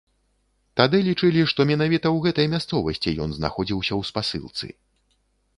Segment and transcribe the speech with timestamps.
[0.79, 4.67] Тады лічылі, што менавіта ў гэтай мясцовасці ён знаходзіўся ў спасылцы.